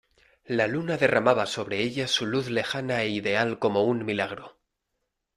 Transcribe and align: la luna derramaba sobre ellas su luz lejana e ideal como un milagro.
la 0.47 0.65
luna 0.67 0.97
derramaba 0.97 1.45
sobre 1.45 1.77
ellas 1.83 2.09
su 2.09 2.25
luz 2.25 2.49
lejana 2.49 3.03
e 3.03 3.09
ideal 3.09 3.59
como 3.59 3.83
un 3.83 4.03
milagro. 4.03 4.57